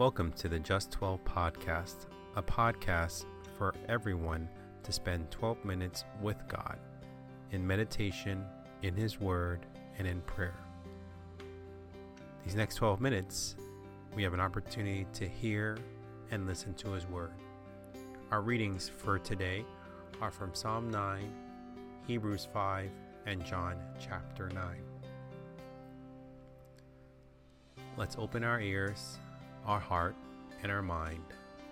Welcome 0.00 0.32
to 0.38 0.48
the 0.48 0.58
Just 0.58 0.90
12 0.92 1.22
podcast, 1.26 2.06
a 2.34 2.42
podcast 2.42 3.26
for 3.58 3.74
everyone 3.86 4.48
to 4.82 4.92
spend 4.92 5.30
12 5.30 5.62
minutes 5.62 6.04
with 6.22 6.38
God 6.48 6.78
in 7.52 7.66
meditation, 7.66 8.42
in 8.80 8.94
His 8.94 9.20
Word, 9.20 9.66
and 9.98 10.08
in 10.08 10.22
prayer. 10.22 10.56
These 12.46 12.54
next 12.54 12.76
12 12.76 13.02
minutes, 13.02 13.56
we 14.16 14.22
have 14.22 14.32
an 14.32 14.40
opportunity 14.40 15.06
to 15.12 15.28
hear 15.28 15.76
and 16.30 16.46
listen 16.46 16.72
to 16.76 16.92
His 16.92 17.06
Word. 17.06 17.34
Our 18.30 18.40
readings 18.40 18.88
for 18.88 19.18
today 19.18 19.66
are 20.22 20.30
from 20.30 20.54
Psalm 20.54 20.90
9, 20.90 21.30
Hebrews 22.06 22.48
5, 22.54 22.90
and 23.26 23.44
John 23.44 23.76
chapter 24.00 24.48
9. 24.48 24.64
Let's 27.98 28.16
open 28.18 28.44
our 28.44 28.62
ears, 28.62 29.18
our 29.66 29.80
heart, 29.80 30.16
and 30.62 30.72
our 30.72 30.82
mind 30.82 31.24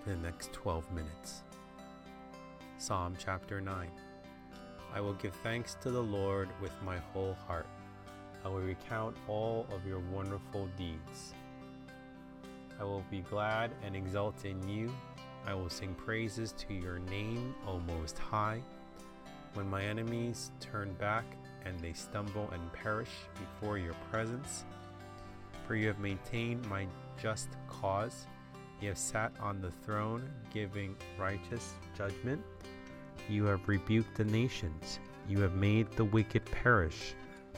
for 0.03 0.11
the 0.11 0.17
next 0.17 0.53
12 0.53 0.91
minutes. 0.93 1.43
Psalm 2.77 3.15
chapter 3.19 3.61
9 3.61 3.91
I 4.95 5.01
will 5.01 5.15
give 5.15 5.35
thanks 5.43 5.77
to 5.83 5.91
the 5.91 6.03
Lord 6.03 6.49
with 6.63 6.73
my 6.83 6.99
whole 6.99 7.35
heart. 7.47 7.67
I 8.45 8.49
will 8.49 8.61
recount 8.61 9.17
all 9.27 9.67
of 9.73 9.87
your 9.87 10.01
wonderful 10.01 10.69
deeds. 10.77 11.35
I 12.81 12.85
will 12.85 13.05
be 13.11 13.21
glad 13.21 13.73
and 13.85 13.97
exult 13.97 14.45
in 14.45 14.67
you. 14.69 14.95
I 15.47 15.55
will 15.55 15.69
sing 15.69 15.95
praises 15.95 16.53
to 16.53 16.75
your 16.75 16.99
name, 16.99 17.55
O 17.67 17.81
Most 17.81 18.19
High. 18.19 18.63
When 19.55 19.69
my 19.69 19.83
enemies 19.83 20.53
turn 20.61 20.93
back 20.95 21.25
and 21.65 21.79
they 21.81 21.93
stumble 21.93 22.49
and 22.53 22.73
perish 22.73 23.11
before 23.35 23.77
your 23.79 23.95
presence, 24.11 24.65
for 25.67 25.75
you 25.75 25.89
have 25.89 25.99
maintained 25.99 26.67
my 26.69 26.87
just 27.21 27.49
cause. 27.69 28.27
You 28.81 28.89
have 28.89 28.99
sat 28.99 29.33
on 29.41 29.61
the 29.61 29.71
throne, 29.71 30.29
giving 30.53 30.97
righteous 31.19 31.75
judgment. 31.97 32.43
You 33.29 33.45
have 33.47 33.69
rebuked 33.69 34.17
the 34.17 34.25
nations. 34.25 35.01
You 35.29 35.41
have 35.41 35.55
made 35.55 35.91
the 35.93 36.05
wicked 36.05 36.45
perish. 36.47 37.15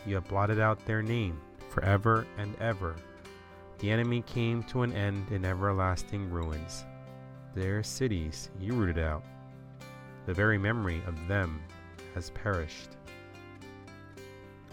You 0.07 0.15
have 0.15 0.29
blotted 0.29 0.59
out 0.59 0.85
their 0.87 1.03
name 1.03 1.41
forever 1.69 2.27
and 2.39 2.57
ever. 2.61 2.97
The 3.79 3.91
enemy 3.91 4.23
came 4.23 4.63
to 4.65 4.83
an 4.83 4.93
end 4.93 5.31
in 5.31 5.45
everlasting 5.45 6.31
ruins. 6.31 6.85
Their 7.55 7.83
cities 7.83 8.51
you 8.59 8.73
rooted 8.75 8.99
out. 8.99 9.25
The 10.27 10.35
very 10.35 10.59
memory 10.59 11.03
of 11.07 11.29
them 11.29 11.63
has 12.15 12.31
perished. 12.31 12.91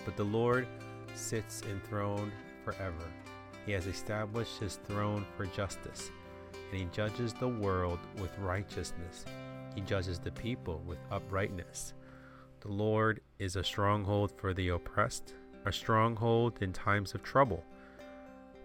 But 0.06 0.16
the 0.16 0.24
Lord 0.24 0.68
sits 1.16 1.62
enthroned 1.64 2.32
forever. 2.64 3.06
He 3.68 3.74
has 3.74 3.86
established 3.86 4.60
his 4.60 4.80
throne 4.88 5.26
for 5.36 5.46
justice, 5.46 6.10
and 6.72 6.80
he 6.80 6.88
judges 6.94 7.34
the 7.34 7.50
world 7.50 8.00
with 8.18 8.32
righteousness. 8.40 9.26
He 9.76 9.82
judges 9.82 10.20
the 10.20 10.32
people 10.32 10.82
with 10.88 11.00
uprightness. 11.12 11.94
The 12.62 12.72
Lord 12.72 13.20
is 13.40 13.58
a 13.58 13.64
stronghold 13.66 14.32
for 14.38 14.54
the 14.54 14.70
oppressed, 14.70 15.34
a 15.66 15.74
stronghold 15.74 16.60
in 16.62 16.72
times 16.72 17.14
of 17.14 17.24
trouble. 17.24 17.62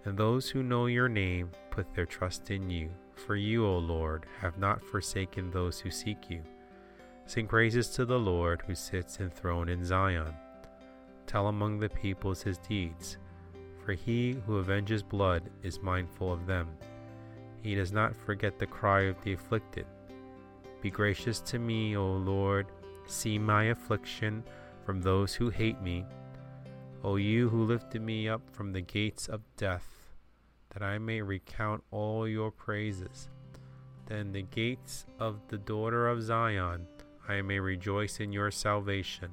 And 0.04 0.16
those 0.16 0.48
who 0.48 0.62
know 0.62 0.86
your 0.86 1.08
name 1.08 1.50
put 1.72 1.92
their 1.94 2.06
trust 2.06 2.52
in 2.52 2.70
you. 2.70 2.88
For 3.26 3.34
you, 3.34 3.66
O 3.66 3.78
Lord, 3.78 4.26
have 4.40 4.56
not 4.56 4.84
forsaken 4.84 5.50
those 5.50 5.80
who 5.80 5.90
seek 5.90 6.30
you. 6.30 6.42
Sing 7.26 7.48
praises 7.48 7.88
to 7.90 8.04
the 8.04 8.18
Lord 8.18 8.62
who 8.68 8.76
sits 8.76 9.18
enthroned 9.18 9.68
in 9.68 9.84
Zion. 9.84 10.32
Tell 11.26 11.48
among 11.48 11.80
the 11.80 11.88
peoples 11.88 12.42
his 12.42 12.58
deeds 12.58 13.16
for 13.84 13.92
he 13.92 14.36
who 14.46 14.60
avenges 14.60 15.02
blood 15.02 15.50
is 15.62 15.82
mindful 15.82 16.32
of 16.32 16.46
them. 16.46 16.68
He 17.62 17.74
does 17.74 17.92
not 17.92 18.16
forget 18.16 18.58
the 18.58 18.66
cry 18.66 19.02
of 19.02 19.20
the 19.22 19.32
afflicted. 19.32 19.86
Be 20.80 20.90
gracious 20.90 21.40
to 21.40 21.58
me, 21.58 21.96
O 21.96 22.06
Lord. 22.06 22.66
See 23.06 23.38
my 23.38 23.64
affliction 23.64 24.42
from 24.84 25.00
those 25.00 25.34
who 25.34 25.50
hate 25.50 25.80
me. 25.80 26.04
O 27.04 27.16
you 27.16 27.48
who 27.48 27.64
lifted 27.64 28.02
me 28.02 28.28
up 28.28 28.42
from 28.52 28.72
the 28.72 28.80
gates 28.80 29.28
of 29.28 29.42
death, 29.56 29.86
that 30.70 30.82
I 30.82 30.98
may 30.98 31.20
recount 31.20 31.82
all 31.90 32.26
your 32.28 32.50
praises. 32.50 33.28
Then 34.06 34.32
the 34.32 34.42
gates 34.42 35.06
of 35.18 35.40
the 35.48 35.58
daughter 35.58 36.08
of 36.08 36.22
Zion, 36.22 36.86
I 37.28 37.42
may 37.42 37.60
rejoice 37.60 38.20
in 38.20 38.32
your 38.32 38.50
salvation. 38.50 39.30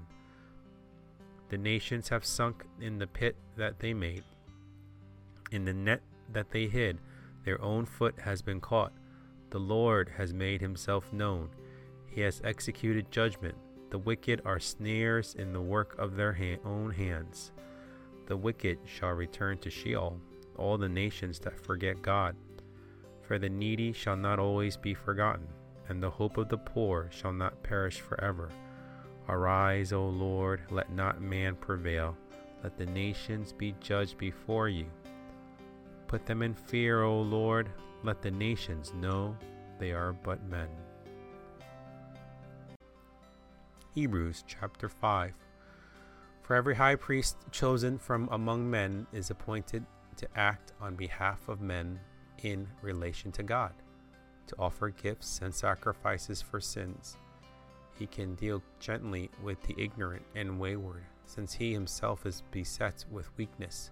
The 1.49 1.57
nations 1.57 2.09
have 2.09 2.25
sunk 2.25 2.63
in 2.79 2.99
the 2.99 3.07
pit 3.07 3.35
that 3.57 3.79
they 3.79 3.93
made. 3.93 4.23
In 5.51 5.65
the 5.65 5.73
net 5.73 6.01
that 6.31 6.51
they 6.51 6.67
hid, 6.67 6.99
their 7.43 7.61
own 7.61 7.85
foot 7.85 8.15
has 8.19 8.41
been 8.41 8.61
caught. 8.61 8.93
The 9.49 9.59
Lord 9.59 10.11
has 10.17 10.33
made 10.33 10.61
himself 10.61 11.11
known. 11.11 11.49
He 12.07 12.21
has 12.21 12.41
executed 12.43 13.11
judgment. 13.11 13.55
The 13.89 13.97
wicked 13.97 14.41
are 14.45 14.59
snares 14.59 15.35
in 15.35 15.51
the 15.51 15.61
work 15.61 15.97
of 15.97 16.15
their 16.15 16.37
own 16.63 16.91
hands. 16.91 17.51
The 18.27 18.37
wicked 18.37 18.77
shall 18.85 19.13
return 19.13 19.57
to 19.59 19.71
Sheol, 19.71 20.19
all 20.55 20.77
the 20.77 20.89
nations 20.89 21.39
that 21.39 21.59
forget 21.59 22.01
God. 22.03 22.35
For 23.23 23.39
the 23.39 23.49
needy 23.49 23.91
shall 23.91 24.15
not 24.15 24.37
always 24.37 24.77
be 24.77 24.93
forgotten, 24.93 25.47
and 25.87 26.01
the 26.01 26.09
hope 26.11 26.37
of 26.37 26.49
the 26.49 26.57
poor 26.57 27.09
shall 27.11 27.33
not 27.33 27.63
perish 27.63 27.99
forever. 27.99 28.49
Arise, 29.27 29.93
O 29.93 30.07
Lord, 30.07 30.61
let 30.69 30.91
not 30.91 31.21
man 31.21 31.55
prevail. 31.55 32.15
Let 32.63 32.77
the 32.77 32.85
nations 32.85 33.53
be 33.53 33.73
judged 33.79 34.17
before 34.17 34.69
you. 34.69 34.85
Put 36.09 36.25
them 36.25 36.41
in 36.41 36.55
fear, 36.55 37.03
O 37.03 37.21
Lord. 37.21 37.69
Let 38.03 38.23
the 38.23 38.31
nations 38.31 38.91
know 38.95 39.37
they 39.77 39.91
are 39.91 40.11
but 40.11 40.43
men. 40.49 40.67
Hebrews 43.93 44.43
chapter 44.47 44.89
5 44.89 45.35
For 46.41 46.55
every 46.55 46.73
high 46.73 46.95
priest 46.95 47.37
chosen 47.51 47.99
from 47.99 48.27
among 48.31 48.67
men 48.67 49.05
is 49.13 49.29
appointed 49.29 49.85
to 50.17 50.27
act 50.35 50.73
on 50.81 50.95
behalf 50.95 51.47
of 51.47 51.61
men 51.61 51.99
in 52.41 52.67
relation 52.81 53.31
to 53.33 53.43
God, 53.43 53.73
to 54.47 54.55
offer 54.57 54.89
gifts 54.89 55.41
and 55.43 55.53
sacrifices 55.53 56.41
for 56.41 56.59
sins. 56.59 57.17
He 57.99 58.07
can 58.07 58.33
deal 58.33 58.63
gently 58.79 59.29
with 59.43 59.61
the 59.61 59.75
ignorant 59.77 60.25
and 60.33 60.59
wayward, 60.59 61.03
since 61.27 61.53
he 61.53 61.71
himself 61.71 62.25
is 62.25 62.41
beset 62.49 63.05
with 63.11 63.29
weakness. 63.37 63.91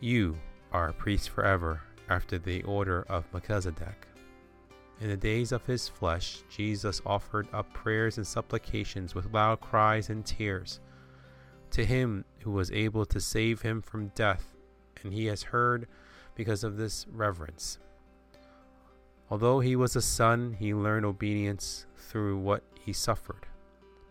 you 0.00 0.36
are 0.72 0.88
a 0.88 0.94
priest 0.94 1.30
forever, 1.30 1.82
after 2.08 2.38
the 2.38 2.62
order 2.62 3.04
of 3.08 3.30
Melchizedek. 3.32 4.06
In 5.00 5.08
the 5.08 5.16
days 5.16 5.52
of 5.52 5.64
his 5.66 5.88
flesh, 5.88 6.42
Jesus 6.48 7.02
offered 7.06 7.46
up 7.52 7.72
prayers 7.72 8.16
and 8.16 8.26
supplications 8.26 9.14
with 9.14 9.32
loud 9.32 9.60
cries 9.60 10.10
and 10.10 10.24
tears 10.24 10.80
to 11.70 11.84
him 11.84 12.24
who 12.40 12.50
was 12.50 12.70
able 12.70 13.04
to 13.06 13.20
save 13.20 13.60
him 13.60 13.82
from 13.82 14.08
death, 14.14 14.56
and 15.02 15.12
he 15.12 15.26
has 15.26 15.42
heard 15.42 15.86
because 16.34 16.64
of 16.64 16.76
this 16.76 17.06
reverence. 17.12 17.78
Although 19.30 19.60
he 19.60 19.76
was 19.76 19.94
a 19.94 20.02
son, 20.02 20.56
he 20.58 20.72
learned 20.72 21.04
obedience 21.04 21.86
through 21.96 22.38
what 22.38 22.62
he 22.80 22.92
suffered. 22.92 23.46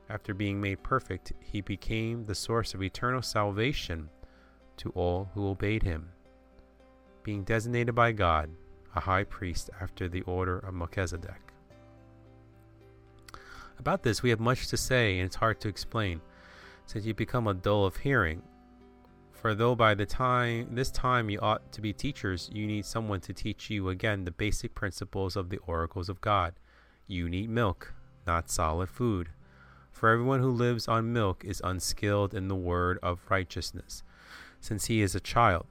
After 0.10 0.34
being 0.34 0.62
made 0.62 0.84
perfect, 0.84 1.34
he 1.42 1.62
became 1.62 2.26
the 2.26 2.36
source 2.36 2.74
of 2.74 2.84
eternal 2.84 3.22
salvation 3.22 4.10
to 4.78 4.90
all 4.92 5.30
who 5.34 5.48
obeyed 5.48 5.84
him, 5.84 6.10
being 7.24 7.44
designated 7.44 7.94
by 7.94 8.12
God 8.12 8.50
a 8.96 9.00
high 9.00 9.24
priest 9.24 9.70
after 9.80 10.08
the 10.08 10.22
order 10.22 10.60
of 10.60 10.74
Melchizedek. 10.74 11.54
About 13.80 14.02
this, 14.02 14.24
we 14.24 14.32
have 14.32 14.40
much 14.40 14.68
to 14.68 14.78
say, 14.78 15.20
and 15.20 15.26
it's 15.26 15.36
hard 15.36 15.60
to 15.62 15.68
explain, 15.68 16.22
since 16.86 17.06
you 17.06 17.14
become 17.14 17.48
a 17.48 17.54
dull 17.54 17.86
of 17.86 17.98
hearing. 17.98 18.42
For 19.32 19.54
though 19.54 19.76
by 19.76 19.94
the 19.94 20.06
time 20.06 20.74
this 20.74 20.90
time 20.90 21.30
you 21.30 21.40
ought 21.40 21.72
to 21.74 21.82
be 21.82 21.94
teachers, 21.94 22.50
you 22.52 22.66
need 22.66 22.86
someone 22.86 23.22
to 23.22 23.34
teach 23.34 23.70
you 23.70 23.90
again 23.90 24.24
the 24.24 24.32
basic 24.32 24.74
principles 24.74 25.36
of 25.36 25.50
the 25.50 25.60
oracles 25.68 26.10
of 26.10 26.22
God. 26.22 26.56
You 27.06 27.30
need 27.30 27.50
milk, 27.50 27.94
not 28.26 28.50
solid 28.50 28.90
food. 28.90 29.30
For 29.92 30.10
everyone 30.10 30.42
who 30.42 30.50
lives 30.50 30.88
on 30.88 31.14
milk 31.14 31.46
is 31.46 31.62
unskilled 31.64 32.34
in 32.34 32.48
the 32.48 32.56
word 32.56 32.98
of 33.04 33.22
righteousness, 33.30 34.04
since 34.60 34.86
he 34.86 35.02
is 35.02 35.16
a 35.16 35.20
child. 35.20 35.66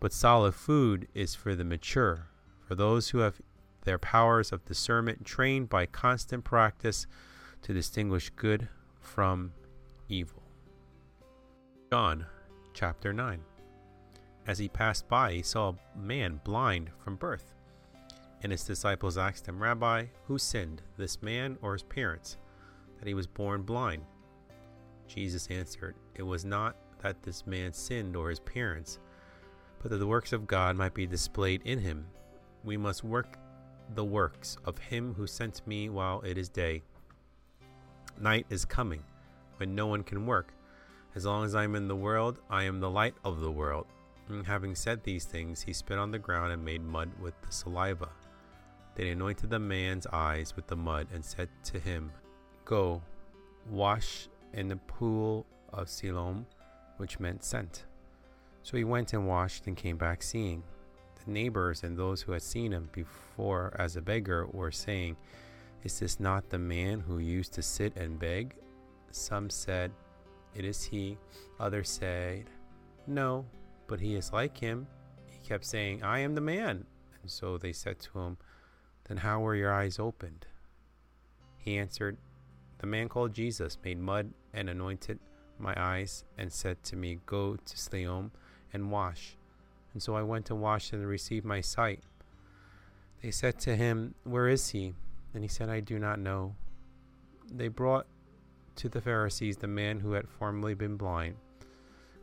But 0.00 0.12
solid 0.12 0.54
food 0.54 1.08
is 1.14 1.34
for 1.34 1.54
the 1.54 1.64
mature, 1.64 2.28
for 2.66 2.74
those 2.74 3.10
who 3.10 3.18
have 3.18 3.40
their 3.84 3.98
powers 3.98 4.52
of 4.52 4.64
discernment 4.64 5.24
trained 5.24 5.68
by 5.68 5.86
constant 5.86 6.44
practice 6.44 7.06
to 7.62 7.72
distinguish 7.72 8.30
good 8.30 8.68
from 9.00 9.52
evil. 10.08 10.42
John 11.90 12.26
chapter 12.72 13.12
9. 13.12 13.40
As 14.46 14.58
he 14.58 14.68
passed 14.68 15.08
by, 15.08 15.32
he 15.32 15.42
saw 15.42 15.70
a 15.70 15.98
man 15.98 16.40
blind 16.44 16.90
from 17.02 17.16
birth. 17.16 17.54
And 18.42 18.52
his 18.52 18.64
disciples 18.64 19.16
asked 19.16 19.46
him, 19.46 19.62
Rabbi, 19.62 20.06
who 20.26 20.36
sinned, 20.36 20.82
this 20.98 21.22
man 21.22 21.56
or 21.62 21.72
his 21.72 21.82
parents, 21.82 22.36
that 22.98 23.08
he 23.08 23.14
was 23.14 23.26
born 23.26 23.62
blind? 23.62 24.02
Jesus 25.06 25.48
answered, 25.48 25.94
It 26.14 26.24
was 26.24 26.44
not 26.44 26.76
that 27.04 27.22
this 27.22 27.46
man 27.46 27.72
sinned 27.72 28.16
or 28.16 28.30
his 28.30 28.40
parents, 28.40 28.98
but 29.80 29.90
that 29.90 29.98
the 29.98 30.06
works 30.06 30.32
of 30.32 30.46
God 30.46 30.74
might 30.74 30.94
be 30.94 31.06
displayed 31.06 31.60
in 31.64 31.78
him. 31.78 32.06
We 32.64 32.78
must 32.78 33.04
work 33.04 33.38
the 33.94 34.04
works 34.04 34.56
of 34.64 34.78
him 34.78 35.12
who 35.14 35.26
sent 35.26 35.66
me 35.66 35.90
while 35.90 36.22
it 36.22 36.38
is 36.38 36.48
day. 36.48 36.82
Night 38.18 38.46
is 38.48 38.64
coming, 38.64 39.02
when 39.58 39.74
no 39.74 39.86
one 39.86 40.02
can 40.02 40.26
work. 40.26 40.54
As 41.14 41.26
long 41.26 41.44
as 41.44 41.54
I 41.54 41.64
am 41.64 41.74
in 41.74 41.88
the 41.88 41.94
world, 41.94 42.38
I 42.48 42.64
am 42.64 42.80
the 42.80 42.90
light 42.90 43.14
of 43.22 43.40
the 43.40 43.52
world. 43.52 43.86
And 44.30 44.46
having 44.46 44.74
said 44.74 45.04
these 45.04 45.26
things, 45.26 45.60
he 45.60 45.74
spit 45.74 45.98
on 45.98 46.10
the 46.10 46.18
ground 46.18 46.52
and 46.52 46.64
made 46.64 46.82
mud 46.82 47.10
with 47.20 47.34
the 47.42 47.52
saliva. 47.52 48.08
Then 48.94 49.06
he 49.06 49.12
anointed 49.12 49.50
the 49.50 49.58
man's 49.58 50.06
eyes 50.06 50.56
with 50.56 50.68
the 50.68 50.76
mud 50.76 51.08
and 51.12 51.22
said 51.22 51.50
to 51.64 51.78
him, 51.78 52.10
Go, 52.64 53.02
wash 53.68 54.28
in 54.54 54.68
the 54.68 54.76
pool 54.76 55.44
of 55.70 55.90
Siloam, 55.90 56.46
which 56.96 57.20
meant 57.20 57.44
sent. 57.44 57.84
So 58.62 58.76
he 58.76 58.84
went 58.84 59.12
and 59.12 59.26
washed 59.26 59.66
and 59.66 59.76
came 59.76 59.96
back 59.96 60.22
seeing. 60.22 60.62
The 61.24 61.30
neighbors 61.30 61.82
and 61.82 61.96
those 61.96 62.22
who 62.22 62.32
had 62.32 62.42
seen 62.42 62.72
him 62.72 62.88
before 62.92 63.74
as 63.78 63.96
a 63.96 64.02
beggar 64.02 64.46
were 64.46 64.70
saying, 64.70 65.16
Is 65.82 65.98
this 65.98 66.18
not 66.18 66.48
the 66.48 66.58
man 66.58 67.00
who 67.00 67.18
used 67.18 67.52
to 67.54 67.62
sit 67.62 67.96
and 67.96 68.18
beg? 68.18 68.54
Some 69.10 69.50
said, 69.50 69.92
It 70.54 70.64
is 70.64 70.82
he. 70.82 71.18
Others 71.60 71.90
said, 71.90 72.50
No, 73.06 73.44
but 73.86 74.00
he 74.00 74.14
is 74.14 74.32
like 74.32 74.56
him. 74.56 74.86
He 75.26 75.38
kept 75.46 75.64
saying, 75.64 76.02
I 76.02 76.20
am 76.20 76.34
the 76.34 76.40
man. 76.40 76.86
And 77.22 77.30
so 77.30 77.58
they 77.58 77.72
said 77.72 77.98
to 78.00 78.18
him, 78.18 78.38
Then 79.08 79.18
how 79.18 79.40
were 79.40 79.54
your 79.54 79.72
eyes 79.72 79.98
opened? 79.98 80.46
He 81.58 81.78
answered, 81.78 82.18
The 82.78 82.86
man 82.86 83.08
called 83.08 83.34
Jesus 83.34 83.78
made 83.84 83.98
mud 83.98 84.32
and 84.52 84.68
anointed 84.68 85.18
my 85.58 85.74
eyes 85.76 86.24
and 86.36 86.52
said 86.52 86.82
to 86.84 86.96
me, 86.96 87.20
Go 87.26 87.56
to 87.56 87.78
Siloam 87.78 88.32
and 88.72 88.90
wash. 88.90 89.36
And 89.92 90.02
so 90.02 90.16
I 90.16 90.22
went 90.22 90.50
and 90.50 90.60
washed 90.60 90.92
and 90.92 91.06
received 91.06 91.46
my 91.46 91.60
sight. 91.60 92.00
They 93.22 93.30
said 93.30 93.58
to 93.60 93.76
him, 93.76 94.14
Where 94.24 94.48
is 94.48 94.70
he? 94.70 94.94
And 95.32 95.42
he 95.42 95.48
said, 95.48 95.68
I 95.68 95.80
do 95.80 95.98
not 95.98 96.18
know. 96.18 96.54
They 97.50 97.68
brought 97.68 98.06
to 98.76 98.88
the 98.88 99.00
Pharisees 99.00 99.56
the 99.58 99.66
man 99.66 100.00
who 100.00 100.12
had 100.12 100.28
formerly 100.28 100.74
been 100.74 100.96
blind. 100.96 101.36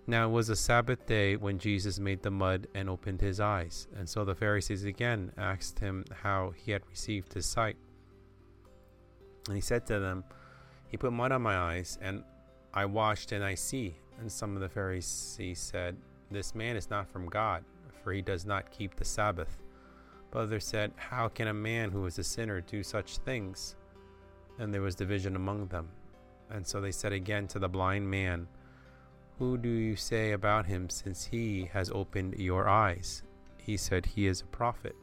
Now 0.07 0.27
it 0.27 0.31
was 0.31 0.50
a 0.50 0.56
Sabbath 0.56 1.06
day 1.06 1.38
when 1.38 1.60
Jesus 1.60 2.00
made 2.00 2.24
the 2.24 2.31
mud 2.31 2.68
and 2.74 2.89
opened 2.89 3.22
his 3.22 3.39
eyes. 3.39 3.88
And 3.95 4.10
so 4.10 4.25
the 4.25 4.36
Pharisees 4.36 4.84
again 4.84 5.31
asked 5.38 5.80
him 5.80 6.06
how 6.24 6.54
he 6.56 6.72
had 6.72 6.81
received 6.89 7.34
his 7.34 7.45
sight. 7.45 7.77
And 9.48 9.56
he 9.56 9.62
said 9.62 9.86
to 9.88 10.00
them, 10.00 10.24
He 10.88 10.98
put 10.98 11.13
mud 11.13 11.31
on 11.31 11.42
my 11.42 11.56
eyes, 11.56 11.98
and 12.01 12.24
I 12.73 12.85
washed, 12.85 13.31
and 13.31 13.44
I 13.44 13.56
see. 13.56 13.95
And 14.19 14.31
some 14.31 14.56
of 14.56 14.62
the 14.62 14.69
Pharisees 14.69 15.59
said, 15.59 15.97
This 16.29 16.56
man 16.56 16.75
is 16.75 16.89
not 16.89 17.12
from 17.12 17.27
God, 17.27 17.63
for 18.03 18.13
he 18.13 18.21
does 18.21 18.45
not 18.45 18.71
keep 18.71 18.95
the 18.95 19.06
Sabbath. 19.06 19.57
But 20.29 20.39
others 20.39 20.65
said, 20.65 20.94
How 20.95 21.27
can 21.27 21.47
a 21.47 21.53
man 21.53 21.91
who 21.91 22.06
is 22.06 22.18
a 22.18 22.23
sinner 22.23 22.62
do 22.62 22.83
such 22.83 23.18
things? 23.18 23.75
And 24.59 24.73
there 24.73 24.81
was 24.81 24.95
division 24.95 25.35
among 25.35 25.68
them. 25.68 25.89
And 26.50 26.65
so 26.65 26.79
they 26.79 26.91
said 26.91 27.13
again 27.13 27.47
to 27.47 27.59
the 27.59 27.68
blind 27.68 28.09
man, 28.09 28.47
Who 29.39 29.57
do 29.57 29.69
you 29.69 29.95
say 29.95 30.31
about 30.31 30.65
him, 30.65 30.89
since 30.89 31.25
he 31.25 31.69
has 31.74 31.91
opened 31.91 32.35
your 32.38 32.69
eyes? 32.69 33.24
He 33.57 33.75
said, 33.75 34.06
He 34.06 34.27
is 34.27 34.41
a 34.41 34.45
prophet. 34.45 34.95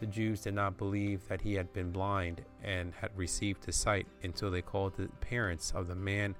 The 0.00 0.06
Jews 0.06 0.40
did 0.40 0.54
not 0.54 0.78
believe 0.78 1.28
that 1.28 1.42
he 1.42 1.54
had 1.54 1.72
been 1.72 1.92
blind 1.92 2.42
and 2.64 2.92
had 2.94 3.16
received 3.16 3.64
his 3.64 3.76
sight 3.76 4.06
until 4.24 4.50
they 4.50 4.62
called 4.62 4.96
the 4.96 5.08
parents 5.20 5.72
of 5.76 5.86
the 5.86 5.94
man 5.94 6.34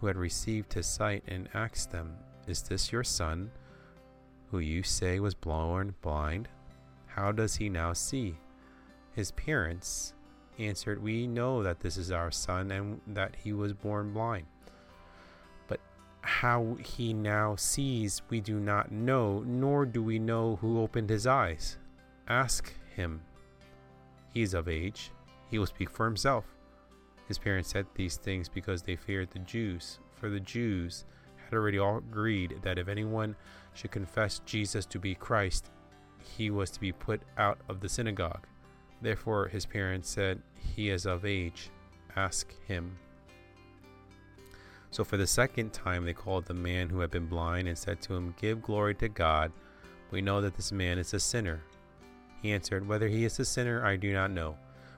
who 0.00 0.06
had 0.06 0.16
received 0.16 0.72
his 0.72 0.86
sight 0.86 1.22
and 1.28 1.48
asked 1.52 1.90
them, 1.90 2.16
Is 2.46 2.62
this 2.62 2.90
your 2.90 3.04
son, 3.04 3.50
who 4.50 4.58
you 4.58 4.82
say 4.82 5.20
was 5.20 5.34
born 5.34 5.94
blind? 6.00 6.48
How 7.06 7.32
does 7.32 7.56
he 7.56 7.68
now 7.68 7.92
see? 7.92 8.36
His 9.14 9.32
parents 9.32 10.14
answered, 10.58 11.02
We 11.02 11.26
know 11.26 11.62
that 11.62 11.80
this 11.80 11.96
is 11.96 12.10
our 12.10 12.30
son 12.30 12.70
and 12.70 13.00
that 13.08 13.36
he 13.36 13.52
was 13.52 13.72
born 13.72 14.12
blind. 14.12 14.46
But 15.68 15.80
how 16.22 16.76
he 16.80 17.12
now 17.12 17.56
sees, 17.56 18.22
we 18.30 18.40
do 18.40 18.58
not 18.58 18.90
know, 18.90 19.42
nor 19.46 19.84
do 19.84 20.02
we 20.02 20.18
know 20.18 20.56
who 20.60 20.80
opened 20.80 21.10
his 21.10 21.26
eyes. 21.26 21.76
Ask 22.26 22.72
him. 22.94 23.20
He 24.32 24.42
is 24.42 24.54
of 24.54 24.68
age, 24.68 25.10
he 25.50 25.58
will 25.58 25.66
speak 25.66 25.90
for 25.90 26.06
himself. 26.06 26.44
His 27.30 27.38
parents 27.38 27.68
said 27.68 27.86
these 27.94 28.16
things 28.16 28.48
because 28.48 28.82
they 28.82 28.96
feared 28.96 29.30
the 29.30 29.38
Jews, 29.38 30.00
for 30.16 30.28
the 30.28 30.40
Jews 30.40 31.04
had 31.36 31.54
already 31.54 31.78
all 31.78 31.98
agreed 31.98 32.56
that 32.62 32.76
if 32.76 32.88
anyone 32.88 33.36
should 33.72 33.92
confess 33.92 34.40
Jesus 34.46 34.84
to 34.86 34.98
be 34.98 35.14
Christ, 35.14 35.70
he 36.36 36.50
was 36.50 36.72
to 36.72 36.80
be 36.80 36.90
put 36.90 37.22
out 37.38 37.58
of 37.68 37.78
the 37.78 37.88
synagogue. 37.88 38.48
Therefore, 39.00 39.46
his 39.46 39.64
parents 39.64 40.10
said, 40.10 40.42
He 40.74 40.90
is 40.90 41.06
of 41.06 41.24
age, 41.24 41.70
ask 42.16 42.52
him. 42.66 42.98
So, 44.90 45.04
for 45.04 45.16
the 45.16 45.24
second 45.24 45.72
time, 45.72 46.04
they 46.04 46.12
called 46.12 46.46
the 46.46 46.54
man 46.54 46.88
who 46.88 46.98
had 46.98 47.12
been 47.12 47.26
blind 47.26 47.68
and 47.68 47.78
said 47.78 48.02
to 48.02 48.14
him, 48.16 48.34
Give 48.40 48.60
glory 48.60 48.96
to 48.96 49.08
God. 49.08 49.52
We 50.10 50.20
know 50.20 50.40
that 50.40 50.56
this 50.56 50.72
man 50.72 50.98
is 50.98 51.14
a 51.14 51.20
sinner. 51.20 51.60
He 52.42 52.50
answered, 52.50 52.88
Whether 52.88 53.06
he 53.06 53.24
is 53.24 53.38
a 53.38 53.44
sinner, 53.44 53.86
I 53.86 53.94
do 53.94 54.12
not 54.12 54.32
know. 54.32 54.56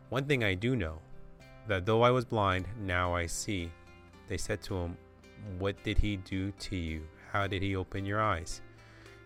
One 0.09 0.25
thing 0.25 0.43
I 0.43 0.55
do 0.55 0.75
know, 0.75 0.99
that 1.69 1.87
though 1.87 2.03
I 2.03 2.11
was 2.11 2.25
blind, 2.25 2.67
now 2.81 3.15
I 3.15 3.27
see. 3.27 3.71
They 4.29 4.37
said 4.37 4.63
to 4.63 4.77
him, 4.77 4.97
What 5.59 5.83
did 5.85 5.99
he 5.99 6.17
do 6.17 6.53
to 6.53 6.77
you? 6.77 7.03
How 7.33 7.47
did 7.47 7.63
he 7.63 7.77
open 7.77 8.05
your 8.05 8.21
eyes? 8.21 8.61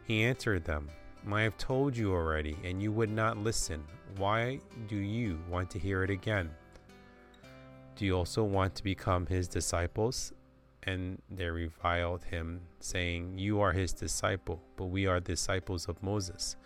He 0.05 0.23
answered 0.23 0.65
them, 0.65 0.89
I 1.33 1.43
have 1.43 1.59
told 1.59 1.97
you 1.97 2.13
already, 2.13 2.57
and 2.63 2.81
you 2.81 2.93
would 2.93 3.11
not 3.11 3.37
listen. 3.37 3.83
Why 4.17 4.61
do 4.87 4.97
you 4.97 5.41
want 5.51 5.71
to 5.71 5.79
hear 5.79 6.05
it 6.05 6.11
again? 6.11 6.51
Do 7.97 8.05
you 8.05 8.17
also 8.17 8.45
want 8.45 8.75
to 8.77 8.85
become 8.85 9.27
his 9.27 9.49
disciples? 9.49 10.33
And 10.85 11.21
they 11.29 11.47
reviled 11.47 12.25
him, 12.25 12.61
saying, 12.79 13.39
You 13.39 13.61
are 13.61 13.73
his 13.73 13.93
disciple, 13.93 14.63
but 14.77 14.85
we 14.85 15.07
are 15.07 15.19
disciples 15.19 15.87
of 15.89 16.01
Moses. 16.03 16.57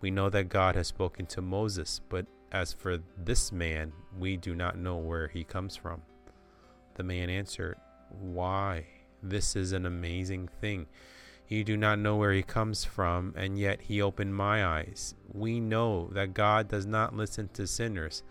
We 0.00 0.10
know 0.10 0.30
that 0.30 0.48
God 0.48 0.74
has 0.76 0.86
spoken 0.86 1.26
to 1.26 1.42
Moses, 1.42 2.00
but 2.08 2.26
as 2.52 2.72
for 2.72 2.98
this 3.16 3.52
man, 3.52 3.92
we 4.18 4.36
do 4.36 4.54
not 4.54 4.78
know 4.78 4.96
where 4.96 5.28
he 5.28 5.44
comes 5.44 5.76
from. 5.76 6.02
The 6.94 7.02
man 7.04 7.30
answered, 7.30 7.76
Why? 8.20 8.86
This 9.22 9.56
is 9.56 9.72
an 9.72 9.86
amazing 9.86 10.48
thing. 10.60 10.86
You 11.48 11.64
do 11.64 11.76
not 11.76 11.98
know 11.98 12.16
where 12.16 12.32
he 12.32 12.42
comes 12.42 12.84
from, 12.84 13.32
and 13.36 13.58
yet 13.58 13.80
he 13.80 14.02
opened 14.02 14.34
my 14.34 14.64
eyes. 14.64 15.14
We 15.32 15.60
know 15.60 16.08
that 16.12 16.34
God 16.34 16.68
does 16.68 16.86
not 16.86 17.16
listen 17.16 17.48
to 17.54 17.66
sinners, 17.66 18.22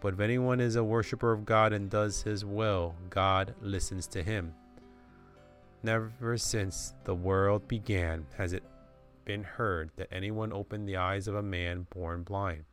but 0.00 0.14
if 0.14 0.20
anyone 0.20 0.60
is 0.60 0.76
a 0.76 0.84
worshiper 0.84 1.32
of 1.32 1.44
God 1.44 1.72
and 1.72 1.88
does 1.88 2.22
his 2.22 2.44
will, 2.44 2.94
God 3.10 3.54
listens 3.62 4.06
to 4.08 4.22
him. 4.22 4.54
Never 5.82 6.36
since 6.36 6.94
the 7.04 7.14
world 7.14 7.68
began 7.68 8.26
has 8.36 8.52
it 8.52 8.64
been 9.24 9.44
heard 9.44 9.90
that 9.96 10.08
anyone 10.10 10.52
opened 10.52 10.88
the 10.88 10.96
eyes 10.96 11.28
of 11.28 11.34
a 11.34 11.42
man 11.42 11.86
born 11.90 12.22
blind. 12.22 12.64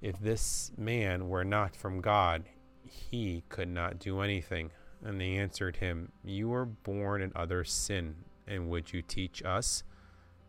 If 0.00 0.20
this 0.20 0.70
man 0.76 1.28
were 1.28 1.44
not 1.44 1.74
from 1.74 2.00
God, 2.00 2.44
he 2.84 3.42
could 3.48 3.68
not 3.68 3.98
do 3.98 4.20
anything. 4.20 4.70
And 5.04 5.20
they 5.20 5.36
answered 5.36 5.76
him, 5.76 6.12
You 6.24 6.48
were 6.48 6.64
born 6.64 7.22
in 7.22 7.32
other 7.34 7.64
sin, 7.64 8.16
and 8.46 8.68
would 8.68 8.92
you 8.92 9.02
teach 9.02 9.42
us? 9.44 9.82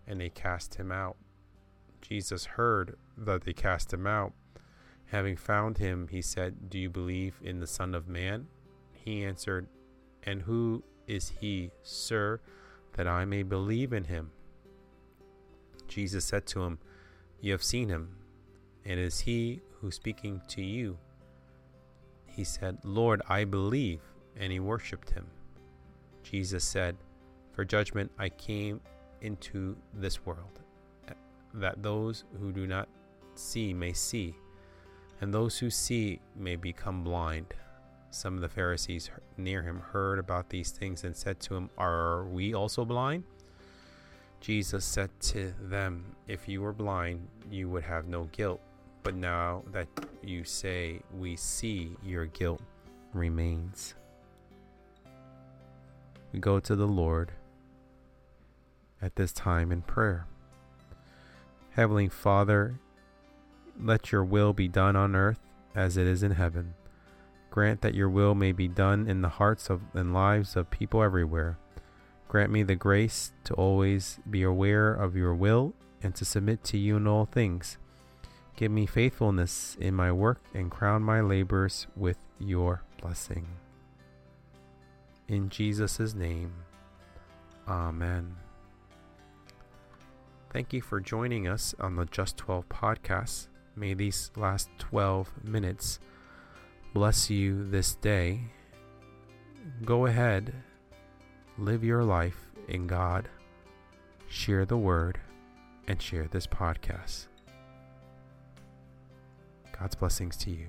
And 0.08 0.20
they 0.20 0.30
cast 0.30 0.76
him 0.76 0.92
out. 0.92 1.18
Jesus 2.02 2.46
heard 2.46 2.98
that 3.18 3.44
they 3.44 3.54
cast 3.54 3.94
him 3.94 4.08
out. 4.08 4.34
Having 5.08 5.38
found 5.38 5.78
him, 5.78 6.08
he 6.10 6.22
said, 6.22 6.70
Do 6.70 6.78
you 6.78 6.90
believe 6.90 7.40
in 7.44 7.60
the 7.60 7.68
Son 7.68 7.96
of 7.96 8.08
Man? 8.08 8.48
He 8.94 9.24
answered, 9.24 9.68
And 10.24 10.44
who 10.44 10.84
is 11.08 11.34
he, 11.40 11.72
sir, 11.82 12.40
that 12.94 13.08
I 13.08 13.26
may 13.26 13.44
believe 13.44 13.94
in 13.94 14.06
him? 14.06 14.32
Jesus 15.88 16.26
said 16.26 16.46
to 16.48 16.64
him, 16.64 16.80
You 17.42 17.52
have 17.52 17.64
seen 17.64 17.90
him, 17.90 18.16
it 18.90 18.98
is 18.98 19.20
he 19.20 19.62
who 19.80 19.92
speaking 19.92 20.42
to 20.48 20.64
you. 20.64 20.98
He 22.26 22.44
said, 22.44 22.80
Lord, 22.84 23.22
I 23.30 23.44
believe, 23.44 24.02
and 24.36 24.52
he 24.52 24.60
worshipped 24.60 25.12
him. 25.12 25.28
Jesus 26.24 26.64
said, 26.64 26.98
For 27.52 27.64
judgment 27.64 28.12
I 28.18 28.30
came 28.30 28.82
into 29.22 29.76
this 29.94 30.26
world, 30.26 30.60
that 31.54 31.84
those 31.84 32.24
who 32.40 32.52
do 32.52 32.66
not 32.66 32.90
see 33.36 33.76
may 33.76 33.94
see, 33.94 34.36
and 35.22 35.32
those 35.32 35.60
who 35.60 35.70
see 35.70 36.20
may 36.36 36.56
become 36.56 37.04
blind. 37.04 37.54
Some 38.10 38.34
of 38.34 38.42
the 38.42 38.50
Pharisees 38.50 39.12
near 39.38 39.62
him 39.62 39.80
heard 39.80 40.18
about 40.18 40.50
these 40.50 40.72
things 40.72 41.04
and 41.04 41.16
said 41.16 41.40
to 41.42 41.56
him, 41.56 41.70
Are 41.78 42.24
we 42.26 42.56
also 42.56 42.86
blind? 42.86 43.24
Jesus 44.42 44.84
said 44.84 45.12
to 45.20 45.54
them, 45.62 46.16
If 46.28 46.48
you 46.48 46.64
were 46.64 46.74
blind, 46.74 47.28
you 47.52 47.70
would 47.70 47.84
have 47.84 48.08
no 48.08 48.24
guilt. 48.32 48.62
But 49.04 49.16
now 49.16 49.64
that 49.72 49.88
you 50.24 50.44
say, 50.44 51.02
We 51.18 51.36
see, 51.36 51.96
your 52.04 52.26
guilt 52.26 52.62
remains. 53.14 53.96
We 56.32 56.40
go 56.40 56.60
to 56.60 56.76
the 56.76 56.88
Lord 56.88 57.32
at 59.02 59.16
this 59.16 59.32
time 59.32 59.72
in 59.72 59.82
prayer. 59.82 60.28
Heavenly 61.72 62.10
Father, 62.10 62.80
let 63.82 64.12
your 64.12 64.24
will 64.24 64.54
be 64.54 64.68
done 64.68 64.96
on 64.96 65.16
earth 65.16 65.40
as 65.74 65.98
it 65.98 66.06
is 66.06 66.24
in 66.24 66.32
heaven. 66.32 66.74
Grant 67.50 67.82
that 67.82 67.96
your 67.96 68.10
will 68.10 68.36
may 68.36 68.52
be 68.52 68.68
done 68.68 69.08
in 69.08 69.22
the 69.22 69.30
hearts 69.30 69.70
of 69.70 69.82
and 69.94 70.14
lives 70.14 70.56
of 70.56 70.70
people 70.70 71.02
everywhere. 71.02 71.58
Grant 72.28 72.52
me 72.52 72.62
the 72.62 72.76
grace 72.76 73.32
to 73.46 73.54
always 73.56 74.20
be 74.30 74.44
aware 74.44 74.94
of 74.94 75.16
your 75.16 75.34
will 75.34 75.74
and 76.04 76.14
to 76.16 76.26
submit 76.26 76.64
to 76.66 76.78
you 76.78 76.98
in 76.98 77.08
all 77.08 77.26
things. 77.26 77.78
Give 78.60 78.74
me 78.74 78.86
faithfulness 78.86 79.78
in 79.80 79.96
my 79.96 80.12
work 80.12 80.42
and 80.54 80.70
crown 80.70 81.02
my 81.02 81.22
labors 81.22 81.88
with 81.96 82.18
your 82.40 82.84
blessing. 83.02 83.48
In 85.30 85.48
Jesus' 85.48 86.14
name, 86.14 86.52
Amen. 87.70 88.36
Thank 90.52 90.74
you 90.74 90.82
for 90.82 91.00
joining 91.00 91.48
us 91.48 91.74
on 91.80 91.96
the 91.96 92.04
Just 92.08 92.36
12 92.36 92.68
podcast. 92.68 93.48
May 93.78 93.94
these 93.94 94.30
last 94.36 94.68
12 94.80 95.42
minutes 95.42 96.02
bless 96.94 97.30
you 97.30 97.66
this 97.70 97.96
day. 97.96 98.42
Go 99.86 100.06
ahead, 100.06 100.54
live 101.58 101.86
your 101.86 102.04
life 102.04 102.52
in 102.68 102.88
God, 102.88 103.30
share 104.28 104.66
the 104.66 104.78
word, 104.78 105.18
and 105.88 106.02
share 106.02 106.28
this 106.28 106.46
podcast. 106.46 107.29
God's 109.80 109.96
blessings 109.96 110.36
to 110.38 110.52
you. 110.52 110.68